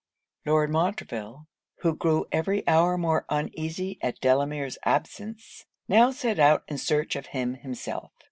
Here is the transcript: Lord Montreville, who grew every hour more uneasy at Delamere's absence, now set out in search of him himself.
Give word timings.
Lord 0.47 0.71
Montreville, 0.71 1.45
who 1.81 1.95
grew 1.95 2.25
every 2.31 2.67
hour 2.67 2.97
more 2.97 3.23
uneasy 3.29 3.99
at 4.01 4.19
Delamere's 4.19 4.79
absence, 4.83 5.67
now 5.87 6.09
set 6.09 6.39
out 6.39 6.63
in 6.67 6.79
search 6.79 7.15
of 7.15 7.27
him 7.27 7.53
himself. 7.53 8.11